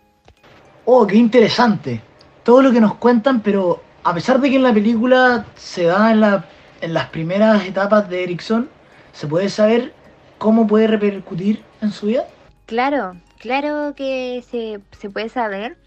Oh, 0.87 1.06
qué 1.06 1.16
interesante. 1.16 2.00
Todo 2.44 2.62
lo 2.62 2.72
que 2.72 2.80
nos 2.80 2.94
cuentan, 2.94 3.40
pero 3.40 3.82
a 4.04 4.14
pesar 4.14 4.40
de 4.40 4.50
que 4.50 4.56
en 4.56 4.62
la 4.62 4.72
película 4.72 5.46
se 5.54 5.84
da 5.84 6.11
en, 6.11 6.20
la, 6.20 6.46
en 6.82 6.92
las 6.92 7.08
primeras 7.08 7.64
etapas 7.64 8.10
de 8.10 8.24
Erickson, 8.24 8.68
¿se 9.12 9.26
puede 9.26 9.48
saber 9.48 9.94
cómo 10.38 10.66
puede 10.66 10.88
repercutir 10.88 11.62
en 11.80 11.92
su 11.92 12.06
vida? 12.06 12.26
Claro, 12.66 13.16
claro 13.38 13.94
que 13.94 14.44
se, 14.50 14.80
se 14.98 15.08
puede 15.08 15.28
saber, 15.28 15.78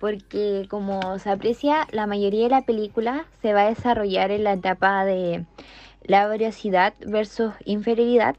porque 0.00 0.66
como 0.70 1.18
se 1.18 1.30
aprecia, 1.30 1.86
la 1.92 2.06
mayoría 2.06 2.44
de 2.44 2.48
la 2.48 2.62
película 2.62 3.26
se 3.42 3.52
va 3.52 3.62
a 3.62 3.68
desarrollar 3.68 4.30
en 4.30 4.44
la 4.44 4.54
etapa 4.54 5.04
de 5.04 5.44
laboriosidad 6.04 6.94
versus 7.06 7.52
inferioridad, 7.66 8.34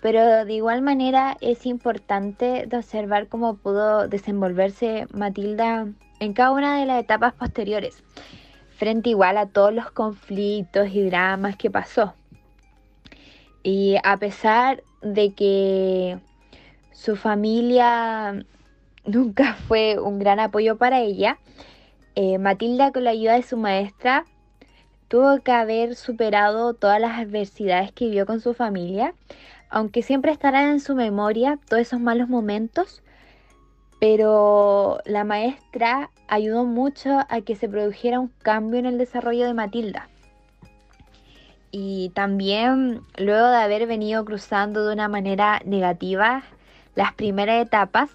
pero 0.00 0.44
de 0.44 0.52
igual 0.52 0.82
manera 0.82 1.36
es 1.40 1.66
importante 1.66 2.68
observar 2.72 3.26
cómo 3.26 3.56
pudo 3.56 4.06
desenvolverse 4.06 5.08
Matilda 5.12 5.88
en 6.20 6.32
cada 6.32 6.52
una 6.52 6.78
de 6.78 6.86
las 6.86 7.02
etapas 7.02 7.34
posteriores, 7.34 8.04
igual 9.04 9.38
a 9.38 9.46
todos 9.46 9.72
los 9.72 9.90
conflictos 9.90 10.88
y 10.92 11.02
dramas 11.02 11.56
que 11.56 11.70
pasó. 11.70 12.14
Y 13.62 13.96
a 14.04 14.18
pesar 14.18 14.82
de 15.02 15.32
que 15.32 16.18
su 16.92 17.16
familia 17.16 18.44
nunca 19.04 19.54
fue 19.54 19.98
un 19.98 20.18
gran 20.18 20.40
apoyo 20.40 20.76
para 20.76 21.00
ella, 21.00 21.38
eh, 22.14 22.38
Matilda 22.38 22.92
con 22.92 23.04
la 23.04 23.10
ayuda 23.10 23.34
de 23.34 23.42
su 23.42 23.56
maestra 23.56 24.24
tuvo 25.08 25.40
que 25.40 25.52
haber 25.52 25.94
superado 25.94 26.74
todas 26.74 27.00
las 27.00 27.18
adversidades 27.18 27.92
que 27.92 28.06
vivió 28.06 28.26
con 28.26 28.40
su 28.40 28.54
familia, 28.54 29.14
aunque 29.68 30.02
siempre 30.02 30.32
estarán 30.32 30.70
en 30.70 30.80
su 30.80 30.94
memoria 30.94 31.58
todos 31.68 31.82
esos 31.82 32.00
malos 32.00 32.28
momentos, 32.28 33.02
pero 34.00 34.98
la 35.04 35.24
maestra 35.24 36.10
ayudó 36.28 36.64
mucho 36.64 37.20
a 37.28 37.40
que 37.40 37.56
se 37.56 37.68
produjera 37.68 38.20
un 38.20 38.28
cambio 38.42 38.78
en 38.78 38.86
el 38.86 38.98
desarrollo 38.98 39.46
de 39.46 39.54
Matilda. 39.54 40.08
Y 41.70 42.10
también 42.10 43.00
luego 43.18 43.48
de 43.48 43.56
haber 43.56 43.86
venido 43.86 44.24
cruzando 44.24 44.86
de 44.86 44.92
una 44.92 45.08
manera 45.08 45.60
negativa 45.64 46.44
las 46.94 47.12
primeras 47.14 47.64
etapas, 47.64 48.10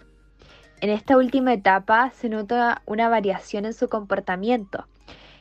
en 0.81 0.89
esta 0.89 1.17
última 1.17 1.53
etapa 1.53 2.12
se 2.12 2.29
nota 2.29 2.81
una 2.86 3.09
variación 3.09 3.65
en 3.65 3.74
su 3.74 3.89
comportamiento 3.89 4.86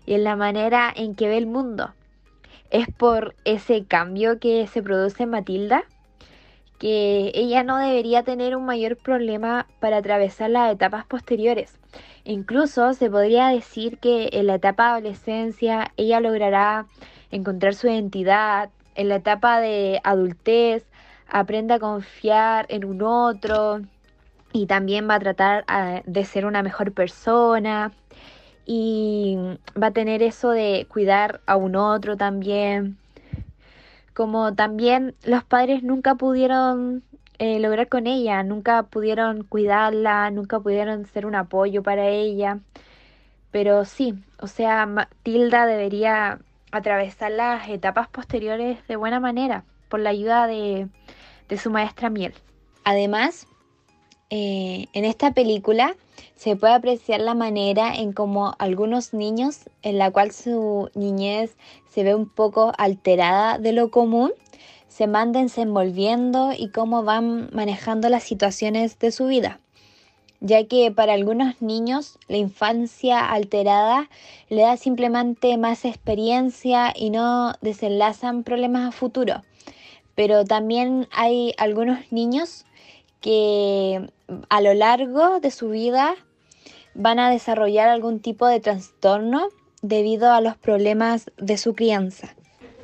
y 0.05 0.15
en 0.15 0.25
la 0.25 0.35
manera 0.35 0.93
en 0.95 1.15
que 1.15 1.29
ve 1.29 1.39
el 1.39 1.47
mundo. 1.47 1.95
Es 2.71 2.89
por 2.89 3.37
ese 3.45 3.85
cambio 3.85 4.41
que 4.41 4.67
se 4.67 4.83
produce 4.83 5.23
en 5.23 5.31
Matilda 5.31 5.85
que 6.79 7.33
ella 7.35 7.63
no 7.65 7.79
debería 7.79 8.23
tener 8.23 8.57
un 8.57 8.65
mayor 8.65 8.97
problema 8.97 9.67
para 9.81 9.99
atravesar 9.99 10.51
las 10.51 10.73
etapas 10.73 11.05
posteriores. 11.05 11.79
Incluso 12.25 12.95
se 12.95 13.11
podría 13.11 13.49
decir 13.49 13.99
que 13.99 14.31
en 14.33 14.47
la 14.47 14.57
etapa 14.57 14.85
de 14.85 14.91
adolescencia 14.93 15.93
ella 15.97 16.21
logrará 16.21 16.87
encontrar 17.31 17.75
su 17.75 17.89
identidad, 17.89 18.71
en 18.95 19.09
la 19.09 19.17
etapa 19.17 19.61
de 19.61 20.01
adultez 20.05 20.85
aprende 21.29 21.75
a 21.75 21.79
confiar 21.79 22.67
en 22.69 22.85
un 22.85 23.03
otro 23.03 23.81
y 24.53 24.67
también 24.67 25.09
va 25.09 25.15
a 25.15 25.21
tratar 25.21 25.65
ah, 25.69 26.03
de 26.05 26.25
ser 26.25 26.47
una 26.47 26.63
mejor 26.63 26.93
persona 26.93 27.93
y 28.67 29.37
va 29.81 29.89
a 29.89 29.91
tener 29.93 30.23
eso 30.23 30.51
de 30.51 30.87
cuidar 30.91 31.41
a 31.47 31.57
un 31.57 31.77
otro 31.77 32.17
también 32.17 32.99
como 34.19 34.53
también 34.53 35.15
los 35.23 35.45
padres 35.45 35.85
nunca 35.85 36.17
pudieron 36.17 37.05
eh, 37.39 37.61
lograr 37.61 37.87
con 37.87 38.09
ella, 38.09 38.43
nunca 38.43 38.83
pudieron 38.83 39.45
cuidarla, 39.45 40.29
nunca 40.33 40.59
pudieron 40.59 41.07
ser 41.07 41.25
un 41.25 41.37
apoyo 41.37 41.85
para 41.85 42.09
ella. 42.09 42.59
Pero 43.53 43.85
sí, 43.85 44.17
o 44.41 44.49
sea, 44.49 44.87
Matilda 44.87 45.67
debería 45.67 46.41
atravesar 46.73 47.31
las 47.31 47.69
etapas 47.69 48.09
posteriores 48.09 48.85
de 48.89 48.97
buena 48.97 49.21
manera, 49.21 49.63
por 49.89 50.01
la 50.01 50.11
ayuda 50.11 50.49
de, 50.49 50.89
su 51.57 51.71
maestra 51.71 52.11
Miel. 52.11 52.35
Además, 52.83 53.47
eh, 54.31 54.87
en 54.93 55.05
esta 55.05 55.33
película 55.33 55.97
se 56.37 56.57
puede 56.57 56.75
apreciar 56.75 57.21
la 57.21 57.35
manera 57.35 57.95
en 57.95 58.13
cómo 58.13 58.55
algunos 58.59 59.13
niños, 59.13 59.61
en 59.83 59.99
la 59.99 60.11
cual 60.11 60.33
su 60.33 60.91
niñez 60.95 61.57
se 61.91 62.05
ve 62.05 62.15
un 62.15 62.29
poco 62.29 62.73
alterada 62.79 63.59
de 63.59 63.73
lo 63.73 63.91
común, 63.91 64.33
se 64.89 65.07
van 65.07 65.33
desenvolviendo 65.33 66.53
y 66.57 66.71
cómo 66.71 67.05
van 67.05 67.51
manejando 67.53 68.09
las 68.09 68.23
situaciones 68.23 68.99
de 68.99 69.13
su 69.13 69.27
vida 69.27 69.61
ya 70.41 70.65
que 70.65 70.91
para 70.91 71.15
algunos 71.15 71.61
niños 71.61 72.19
la 72.29 72.37
infancia 72.37 73.29
alterada 73.29 74.09
le 74.49 74.63
da 74.63 74.77
simplemente 74.77 75.57
más 75.57 75.85
experiencia 75.85 76.93
y 76.95 77.11
no 77.11 77.55
desenlazan 77.61 78.45
problemas 78.45 78.89
a 78.89 78.93
futuro. 78.93 79.43
Pero 80.15 80.45
también 80.45 81.09
hay 81.13 81.55
algunos 81.59 81.99
niños 82.13 82.65
que 83.21 84.11
a 84.49 84.61
lo 84.61 84.75
largo 84.75 85.41
de 85.41 85.51
su 85.51 85.71
vida 85.71 86.15
van 86.95 87.19
a 87.19 87.31
desarrollar 87.31 87.89
algún 87.89 88.21
tipo 88.21 88.47
de 88.47 88.61
trastorno 88.61 89.49
debido 89.83 90.33
a 90.33 90.41
los 90.41 90.57
problemas 90.57 91.31
de 91.37 91.57
su 91.57 91.75
crianza. 91.75 92.35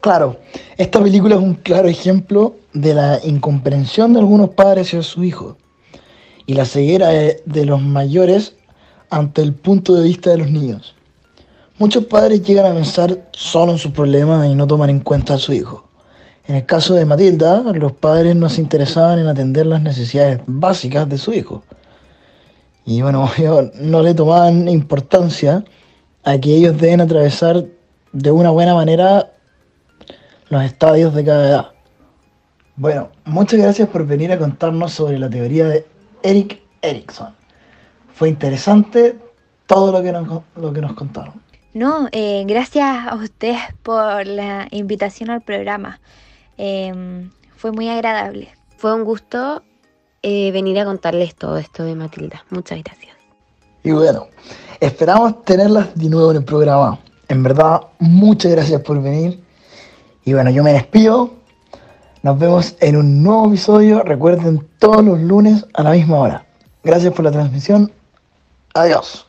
Claro, 0.00 0.36
esta 0.76 1.02
película 1.02 1.36
es 1.36 1.40
un 1.40 1.54
claro 1.54 1.88
ejemplo 1.88 2.56
de 2.74 2.94
la 2.94 3.20
incomprensión 3.24 4.12
de 4.12 4.20
algunos 4.20 4.50
padres 4.50 4.88
hacia 4.88 5.02
su 5.02 5.24
hijo 5.24 5.56
y 6.46 6.54
la 6.54 6.66
ceguera 6.66 7.08
de, 7.08 7.64
los 7.64 7.80
mayores 7.80 8.54
ante 9.10 9.42
el 9.42 9.54
punto 9.54 9.94
de 9.94 10.04
vista 10.04 10.30
de 10.30 10.38
los 10.38 10.50
niños. 10.50 10.94
Muchos 11.78 12.04
padres 12.04 12.42
llegan 12.42 12.70
a 12.70 12.74
pensar 12.74 13.30
solo 13.32 13.72
en 13.72 13.78
sus 13.78 13.92
problemas 13.92 14.46
y 14.46 14.54
no 14.54 14.66
toman 14.66 14.90
en 14.90 15.00
cuenta 15.00 15.34
a 15.34 15.38
su 15.38 15.52
hijo. 15.52 15.88
En 16.46 16.56
el 16.56 16.66
caso 16.66 16.94
de 16.94 17.06
Matilda, 17.06 17.62
los 17.72 17.92
padres 17.92 18.36
no 18.36 18.48
se 18.48 18.60
interesaban 18.60 19.18
en 19.18 19.28
atender 19.28 19.66
las 19.66 19.80
necesidades 19.80 20.40
básicas 20.46 21.08
de 21.08 21.16
su 21.16 21.32
hijo. 21.32 21.64
Y 22.84 23.00
bueno, 23.00 23.30
no 23.80 24.02
le 24.02 24.14
tomaban 24.14 24.68
importancia 24.68 25.64
a 26.22 26.38
que 26.38 26.54
ellos 26.54 26.78
deben 26.78 27.00
atravesar 27.00 27.64
de 28.12 28.30
una 28.30 28.50
buena 28.50 28.74
manera 28.74 29.30
los 30.48 30.62
estadios 30.62 31.14
de 31.14 31.24
cada 31.24 31.48
edad. 31.48 31.66
Bueno, 32.76 33.10
muchas 33.24 33.60
gracias 33.60 33.88
por 33.88 34.06
venir 34.06 34.32
a 34.32 34.38
contarnos 34.38 34.92
sobre 34.92 35.18
la 35.18 35.30
teoría 35.30 35.66
de 35.66 35.86
Eric 36.22 36.60
Erickson. 36.82 37.34
Fue 38.14 38.28
interesante 38.28 39.18
todo 39.66 39.92
lo 39.92 40.02
que 40.02 40.12
nos, 40.12 40.42
lo 40.56 40.72
que 40.72 40.80
nos 40.80 40.92
contaron. 40.94 41.42
No, 41.72 42.08
eh, 42.12 42.44
gracias 42.46 43.08
a 43.08 43.14
ustedes 43.16 43.60
por 43.82 44.26
la 44.26 44.68
invitación 44.70 45.30
al 45.30 45.40
programa. 45.40 46.00
Em, 46.56 47.30
fue 47.56 47.72
muy 47.72 47.88
agradable. 47.88 48.48
Fue 48.76 48.94
un 48.94 49.04
gusto 49.04 49.62
eh, 50.22 50.50
venir 50.52 50.78
a 50.78 50.84
contarles 50.84 51.34
todo 51.34 51.58
esto 51.58 51.84
de 51.84 51.94
Matilda. 51.94 52.44
Muchas 52.50 52.82
gracias. 52.82 53.14
Y 53.82 53.90
bueno, 53.90 54.28
esperamos 54.80 55.44
tenerlas 55.44 55.94
de 55.94 56.08
nuevo 56.08 56.30
en 56.30 56.38
el 56.38 56.44
programa. 56.44 56.98
En 57.28 57.42
verdad, 57.42 57.82
muchas 57.98 58.52
gracias 58.52 58.80
por 58.80 59.02
venir. 59.02 59.42
Y 60.24 60.32
bueno, 60.32 60.50
yo 60.50 60.62
me 60.62 60.72
despido. 60.72 61.34
Nos 62.22 62.38
vemos 62.38 62.76
en 62.80 62.96
un 62.96 63.22
nuevo 63.22 63.48
episodio. 63.48 64.02
Recuerden 64.02 64.66
todos 64.78 65.04
los 65.04 65.20
lunes 65.20 65.66
a 65.74 65.82
la 65.82 65.90
misma 65.90 66.18
hora. 66.18 66.46
Gracias 66.82 67.12
por 67.12 67.24
la 67.24 67.30
transmisión. 67.30 67.92
Adiós. 68.72 69.26